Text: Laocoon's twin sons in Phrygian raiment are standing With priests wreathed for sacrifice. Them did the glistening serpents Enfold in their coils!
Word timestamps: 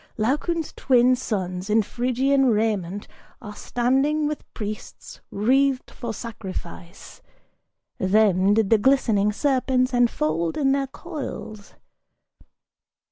Laocoon's 0.17 0.73
twin 0.73 1.15
sons 1.15 1.69
in 1.69 1.83
Phrygian 1.83 2.47
raiment 2.47 3.07
are 3.39 3.55
standing 3.55 4.25
With 4.25 4.51
priests 4.55 5.21
wreathed 5.29 5.91
for 5.91 6.11
sacrifice. 6.11 7.21
Them 7.99 8.55
did 8.55 8.71
the 8.71 8.79
glistening 8.79 9.31
serpents 9.31 9.93
Enfold 9.93 10.57
in 10.57 10.71
their 10.71 10.87
coils! 10.87 11.75